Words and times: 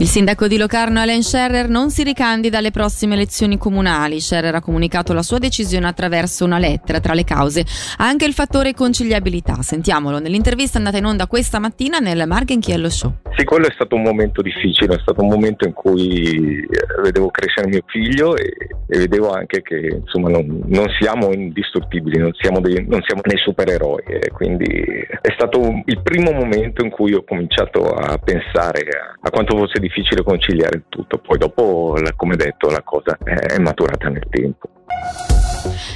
Il 0.00 0.06
sindaco 0.06 0.48
di 0.48 0.56
Locarno 0.56 0.98
Alain 0.98 1.22
Scherrer 1.22 1.68
non 1.68 1.90
si 1.90 2.02
ricandida 2.02 2.56
alle 2.56 2.70
prossime 2.70 3.16
elezioni 3.16 3.58
comunali. 3.58 4.18
Scherrer 4.18 4.54
ha 4.54 4.62
comunicato 4.62 5.12
la 5.12 5.20
sua 5.20 5.36
decisione 5.36 5.86
attraverso 5.86 6.46
una 6.46 6.58
lettera. 6.58 7.00
Tra 7.00 7.12
le 7.12 7.22
cause 7.22 7.66
anche 7.98 8.24
il 8.24 8.32
fattore 8.32 8.72
conciliabilità. 8.72 9.60
Sentiamolo 9.60 10.18
nell'intervista 10.18 10.78
andata 10.78 10.96
in 10.96 11.04
onda 11.04 11.26
questa 11.26 11.58
mattina 11.58 11.98
nel 11.98 12.26
Margenchiello 12.26 12.88
Show. 12.88 13.12
Sì, 13.36 13.44
quello 13.44 13.66
è 13.66 13.72
stato 13.74 13.94
un 13.94 14.00
momento 14.00 14.40
difficile, 14.40 14.94
è 14.94 14.98
stato 15.02 15.20
un 15.20 15.28
momento 15.28 15.66
in 15.66 15.74
cui 15.74 16.60
eh, 16.60 17.02
vedevo 17.02 17.28
crescere 17.28 17.68
mio 17.68 17.82
figlio 17.84 18.36
e, 18.36 18.54
e 18.90 18.98
vedevo 18.98 19.30
anche 19.30 19.62
che 19.62 20.00
insomma, 20.02 20.28
non, 20.28 20.62
non, 20.66 20.86
siamo 20.98 21.32
indistruttibili, 21.32 22.18
non 22.18 22.32
siamo, 22.34 22.58
dei, 22.60 22.84
non 22.88 23.00
siamo 23.02 23.22
nei 23.24 23.38
supereroi. 23.38 24.02
E 24.06 24.30
quindi 24.30 24.66
è 24.66 25.32
stato 25.32 25.60
il 25.84 26.00
primo 26.02 26.32
momento 26.32 26.84
in 26.84 26.90
cui 26.90 27.14
ho 27.14 27.22
cominciato 27.22 27.94
a 27.94 28.18
pensare 28.18 28.80
a, 28.88 29.16
a 29.20 29.30
quanto 29.30 29.56
fosse 29.56 29.78
difficile 29.78 30.24
conciliare 30.24 30.76
il 30.76 30.84
tutto. 30.88 31.18
Poi 31.18 31.38
dopo, 31.38 31.94
come 32.16 32.34
detto, 32.34 32.68
la 32.68 32.82
cosa 32.82 33.16
è 33.22 33.58
maturata 33.58 34.08
nel 34.08 34.26
tempo. 34.28 34.68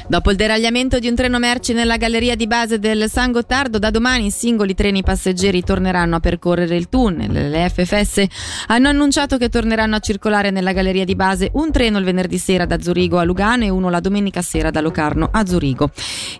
Dopo 0.06 0.30
il 0.30 0.36
deragliamento 0.36 0.98
di 0.98 1.08
un 1.08 1.14
treno 1.14 1.38
merci 1.38 1.72
nella 1.72 1.96
galleria 1.96 2.36
di 2.36 2.46
base 2.46 2.78
del 2.78 3.08
San 3.08 3.32
Gottardo, 3.32 3.78
da 3.78 3.90
domani 3.90 4.27
i 4.27 4.30
singoli 4.30 4.74
treni 4.74 5.02
passeggeri 5.02 5.62
torneranno 5.62 6.16
a 6.16 6.20
percorrere 6.20 6.77
il 6.77 6.90
tunnel. 6.90 7.50
Le 7.50 7.70
FFS 7.70 8.24
hanno 8.66 8.88
annunciato 8.88 9.38
che 9.38 9.48
torneranno 9.48 9.96
a 9.96 10.00
circolare 10.00 10.50
nella 10.50 10.72
galleria 10.72 11.06
di 11.06 11.14
base 11.14 11.50
un 11.54 11.72
treno 11.72 11.98
il 11.98 12.04
venerdì 12.04 12.36
sera 12.36 12.66
da 12.66 12.80
Zurigo 12.80 13.18
a 13.18 13.24
Lugano 13.24 13.64
e 13.64 13.70
uno 13.70 13.88
la 13.88 14.00
domenica 14.00 14.42
sera 14.42 14.70
da 14.70 14.82
Locarno 14.82 15.28
a 15.32 15.46
Zurigo. 15.46 15.90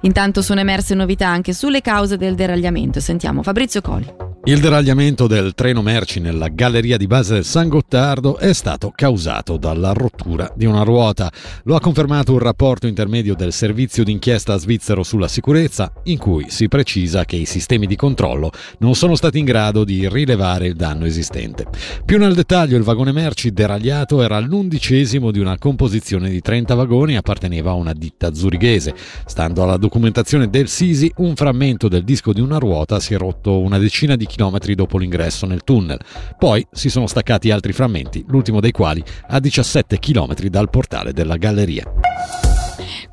Intanto 0.03 0.43
sono 0.43 0.61
emerse 0.61 0.95
novità 0.95 1.29
anche 1.29 1.55
sulle 1.55 1.81
cause 1.81 2.19
del 2.19 2.35
deragliamento. 2.35 3.01
Sentiamo 3.01 3.43
Fabrizio 3.43 3.81
Coli. 3.81 4.24
Il 4.47 4.61
deragliamento 4.61 5.27
del 5.27 5.55
treno 5.55 5.81
merci 5.81 6.21
nella 6.21 6.49
galleria 6.49 6.99
di 6.99 7.07
base 7.07 7.33
del 7.33 7.47
San 7.47 7.67
Gottardo 7.67 8.37
è 8.37 8.53
stato 8.53 8.93
causato 8.95 9.57
dalla 9.57 9.95
rottura 9.95 10.53
di 10.55 10.67
una 10.67 10.83
ruota. 10.83 11.33
Lo 11.63 11.75
ha 11.77 11.81
confermato 11.81 12.33
un 12.33 12.41
rapporto 12.41 12.87
intermedio 12.87 13.35
del 13.35 13.55
servizio 13.55 14.05
d'inchiesta 14.05 14.59
svizzero 14.59 15.03
sulla 15.03 15.29
sicurezza, 15.29 15.91
in 16.05 16.19
cui 16.19 16.51
si 16.51 16.69
precisa 16.69 17.25
che 17.25 17.37
i 17.37 17.47
sistemi 17.47 17.87
di 17.87 17.97
controllo 17.97 18.51
non 18.81 18.95
sono 18.95 19.15
stati 19.15 19.39
in 19.39 19.47
grado 19.47 19.83
di 19.83 20.07
rilevare 20.11 20.67
il 20.67 20.75
danno 20.75 21.07
esistente. 21.07 21.65
Più 22.05 22.19
nel 22.19 22.35
dettaglio, 22.35 22.77
il 22.77 22.83
vagone 22.83 23.13
merci 23.13 23.51
deragliato 23.51 24.21
era 24.21 24.39
l'undicesimo 24.41 25.31
di 25.31 25.39
una 25.39 25.57
composizione 25.57 26.29
di 26.29 26.43
30 26.43 26.75
vagoni 26.75 27.15
e 27.15 27.17
apparteneva 27.17 27.71
a 27.71 27.75
una 27.75 27.95
ditta 27.95 28.35
zurighese. 28.35 28.95
Stando 29.25 29.63
alla 29.63 29.79
documentazione 29.79 30.51
del 30.51 30.69
Sisi, 30.69 31.11
un 31.17 31.35
frammento 31.35 31.89
del 31.89 32.05
disco 32.05 32.35
di 32.35 32.43
una 32.43 32.59
ruota 32.59 33.01
si 33.01 33.15
è 33.15 33.17
rotto 33.17 33.59
una 33.61 33.79
decina 33.79 34.17
di 34.17 34.27
chilometri 34.27 34.33
dopo 34.75 34.99
l'ingresso 34.99 35.47
nel 35.47 35.65
tunnel. 35.65 36.01
Poi 36.39 36.67
si 36.71 36.89
sono 36.89 37.07
staccati 37.07 37.51
altri 37.51 37.73
frammenti, 37.73 38.25
l'ultimo 38.29 38.61
dei 38.61 38.73
quali 38.73 39.03
a 39.29 39.41
17 39.41 39.99
chilometri 39.99 40.51
dal 40.51 40.71
portale 40.71 41.13
della 41.13 41.37
galleria. 41.37 41.91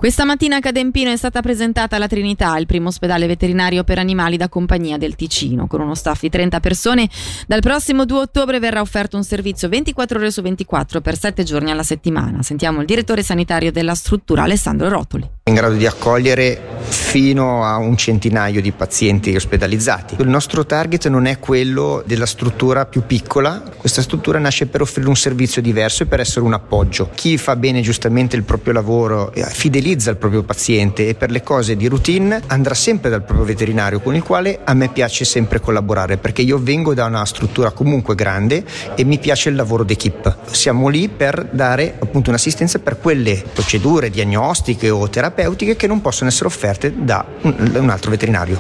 Questa 0.02 0.26
mattina 0.26 0.56
a 0.56 0.60
Cadempino 0.60 1.12
è 1.12 1.16
stata 1.16 1.42
presentata 1.42 2.00
la 2.00 2.08
Trinità, 2.08 2.58
il 2.58 2.66
primo 2.66 2.88
ospedale 2.88 3.28
veterinario 3.28 3.84
per 3.84 4.00
animali 4.00 4.36
da 4.36 4.50
compagnia 4.50 4.98
del 4.98 5.16
Ticino. 5.16 5.68
Con 5.68 5.80
uno 5.80 5.94
staff 5.94 6.22
di 6.22 6.30
30 6.30 6.60
persone, 6.60 7.08
dal 7.46 7.60
prossimo 7.60 8.06
2 8.06 8.18
ottobre 8.18 8.58
verrà 8.58 8.82
offerto 8.82 9.16
un 9.16 9.24
servizio 9.24 9.70
24 9.70 10.18
ore 10.18 10.32
su 10.32 10.42
24 10.42 11.02
per 11.02 11.16
7 11.16 11.44
giorni 11.44 11.70
alla 11.70 11.84
settimana. 11.84 12.42
Sentiamo 12.42 12.80
il 12.80 12.88
direttore 12.88 13.22
sanitario 13.22 13.72
della 13.72 13.94
struttura, 13.94 14.42
Alessandro 14.42 14.90
Rotoli. 14.90 15.30
In 15.44 15.54
grado 15.54 15.76
di 15.76 15.86
accogliere 15.86 16.71
fino 17.12 17.66
a 17.66 17.76
un 17.78 17.98
centinaio 17.98 18.62
di 18.62 18.72
pazienti 18.72 19.36
ospedalizzati. 19.36 20.16
Il 20.20 20.30
nostro 20.30 20.66
target 20.66 21.10
non 21.10 21.26
è 21.26 21.40
quello 21.40 22.02
della 22.06 22.26
struttura 22.26 22.86
più 22.86 23.06
piccola, 23.06 23.62
questa 23.76 24.02
struttura 24.02 24.40
nasce 24.40 24.68
per 24.68 24.82
offrire 24.82 25.10
un 25.10 25.18
servizio 25.18 25.62
diverso 25.62 26.04
e 26.04 26.06
per 26.06 26.22
essere 26.22 26.46
un 26.46 26.54
appoggio. 26.54 27.10
Chi 27.14 27.38
fa 27.38 27.56
bene 27.58 27.82
giustamente 27.82 28.36
il 28.38 28.44
proprio 28.44 28.74
lavoro 28.74 29.34
eh, 29.34 29.44
fidelizza 29.44 29.90
fidelizza 29.92 30.10
il 30.12 30.18
proprio 30.18 30.44
paziente 30.44 31.08
e 31.08 31.16
per 31.16 31.32
le 31.32 31.44
cose 31.44 31.76
di 31.76 31.88
routine 31.88 32.42
andrà 32.48 32.74
sempre 32.74 33.10
dal 33.10 33.24
proprio 33.24 33.46
veterinario 33.46 34.00
con 34.00 34.16
il 34.16 34.24
quale 34.24 34.60
a 34.64 34.74
me 34.74 34.90
piace 34.90 35.26
sempre 35.26 35.60
collaborare 35.60 36.18
perché 36.18 36.42
io 36.42 36.60
vengo 36.60 36.94
da 36.94 37.06
una 37.06 37.26
struttura 37.26 37.72
comunque 37.72 38.16
grande 38.16 38.64
e 38.96 39.04
mi 39.04 39.18
piace 39.18 39.50
il 39.50 39.56
lavoro 39.56 39.84
d'equipe. 39.84 40.36
Siamo 40.52 40.88
lì 40.88 41.10
per 41.10 41.50
dare 41.52 41.96
appunto 42.00 42.30
un'assistenza 42.30 42.80
per 42.80 43.00
quelle 43.00 43.44
procedure 43.54 44.10
diagnostiche 44.10 44.90
o 44.90 45.10
terapeutiche 45.10 45.76
che 45.76 45.88
non 45.88 46.02
possono 46.02 46.30
essere 46.30 46.48
offerte 46.48 46.94
da 47.04 47.26
un, 47.42 47.90
altro 47.90 48.12
veterinario. 48.12 48.58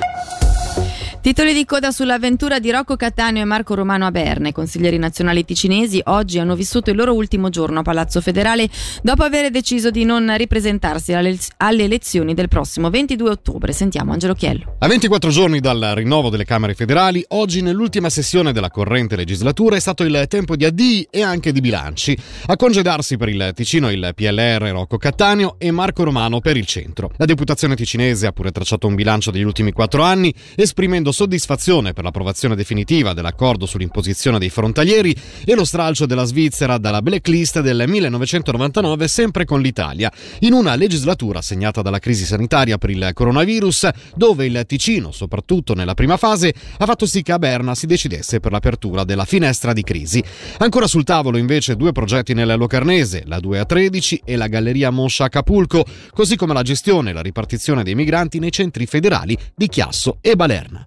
Titoli 1.22 1.54
di 1.54 1.66
coda 1.66 1.92
sull'avventura 1.92 2.58
di 2.58 2.72
Rocco 2.72 2.96
Cattaneo 2.96 3.44
e 3.44 3.46
Marco 3.46 3.76
Romano 3.76 4.08
a 4.08 4.12
Berna. 4.12 4.48
I 4.48 4.52
consiglieri 4.52 4.98
nazionali 4.98 5.46
ticinesi 5.46 6.02
oggi 6.06 6.40
hanno 6.40 6.56
vissuto 6.56 6.90
il 6.90 6.96
loro 6.96 7.14
ultimo 7.14 7.50
giorno 7.50 7.82
a 7.82 7.84
Palazzo 7.84 8.22
Federale 8.22 8.68
dopo 9.04 9.22
aver 9.22 9.52
deciso 9.52 9.92
di 9.92 10.04
non 10.04 10.36
ripresentarsi 10.36 11.14
alle 11.14 11.84
elezioni 11.84 12.34
del 12.34 12.48
prossimo 12.48 12.90
22 12.90 13.30
ottobre. 13.30 13.72
Sentiamo 13.72 14.14
Angelo 14.14 14.34
Chiello. 14.34 14.78
A 14.80 14.88
24 14.88 15.30
giorni 15.30 15.60
dal 15.60 15.92
rinnovo 15.94 16.32
delle 16.32 16.44
Camere 16.44 16.74
federali, 16.74 17.24
oggi 17.30 17.62
nell'ultima 17.62 18.10
sessione 18.10 18.52
della 18.52 18.72
corrente 18.72 19.16
legislatura 19.16 19.76
è 19.76 19.80
stato 19.80 20.02
il 20.02 20.26
tempo 20.28 20.56
di 20.56 20.66
addii 20.66 21.08
e 21.12 21.22
anche 21.22 21.52
di 21.52 21.62
bilanci. 21.62 22.18
A 22.48 22.56
congedarsi 22.56 23.18
per 23.18 23.30
il 23.30 23.52
Ticino 23.54 23.92
il 23.92 24.12
PLR 24.16 24.72
Rocco 24.72 24.98
Cattaneo 24.98 25.58
e 25.60 25.70
Marco 25.70 26.04
Romano 26.04 26.40
per 26.40 26.58
il 26.58 26.66
centro. 26.66 27.12
La 27.18 27.26
deputazione 27.26 27.76
ticinese 27.76 28.26
ha 28.26 28.32
pure 28.32 28.50
tracciato 28.50 28.88
un 28.88 28.96
bilancio 28.96 29.30
degli 29.30 29.44
ultimi 29.44 29.72
quattro 29.72 30.02
anni, 30.02 30.34
esprimendo 30.56 31.10
soddisfazione 31.12 31.94
per 31.94 32.04
l'approvazione 32.04 32.56
definitiva 32.56 33.14
dell'accordo 33.14 33.66
sull'imposizione 33.66 34.40
dei 34.40 34.50
frontalieri 34.50 35.16
e 35.46 35.56
lo 35.56 35.66
stralcio 35.66 36.06
della 36.06 36.24
Svizzera 36.24 36.78
dalla 36.78 37.02
blacklist 37.02 37.62
del 37.62 37.84
1999 37.88 39.08
sempre 39.08 39.46
con 39.46 39.62
l'Italia, 39.62 40.12
in 40.40 40.54
una 40.54 40.76
legislatura 40.76 41.42
segnata 41.42 41.82
dalla 41.82 42.00
crisi 42.00 42.26
sanitaria 42.26 42.78
per 42.78 42.90
il 42.90 43.12
coronavirus, 43.14 43.90
dove 44.16 44.46
il 44.46 44.64
Ticino, 44.66 45.12
soprattutto 45.12 45.74
nella 45.74 45.94
prima 45.94 46.18
fase, 46.18 46.54
ha 46.78 46.86
fatto 46.86 47.06
sì 47.06 47.22
che 47.22 47.32
a 47.32 47.40
Berna 47.40 47.76
si 47.76 47.86
decidesse 47.86 48.40
per 48.40 48.52
l'apertura 48.52 49.04
della 49.04 49.26
finestra 49.26 49.74
di 49.74 49.84
crisi. 49.84 50.24
Ancora 50.58 50.88
sul 50.88 51.04
tavolo 51.04 51.38
invece 51.38 51.76
due 51.76 51.92
progetti 51.92 52.34
nel 52.34 52.58
Locarnese, 52.58 53.24
la 53.26 53.38
2A13 53.38 54.20
e 54.24 54.36
la 54.36 54.48
Galleria 54.48 54.90
Moscia 54.90 55.26
Acapulco, 55.26 55.86
così 56.12 56.36
come 56.36 56.54
la 56.54 56.64
gestione 56.64 57.10
e 57.10 57.14
la 57.14 57.22
ripartizione 57.22 57.84
dei 57.84 57.96
migranti 57.96 58.40
nei 58.40 58.52
centri 58.52 58.86
federali 58.86 59.38
di 59.56 59.68
Chiasso 59.68 60.18
e 60.22 60.36
Balerna. 60.36 60.86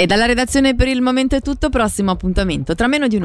E 0.00 0.06
dalla 0.06 0.24
redazione 0.24 0.74
per 0.74 0.88
il 0.88 1.02
momento 1.02 1.36
è 1.36 1.42
tutto, 1.42 1.68
prossimo 1.68 2.10
appuntamento 2.10 2.74
tra 2.74 2.86
meno 2.86 3.06
di 3.06 3.16
un'ora. 3.16 3.18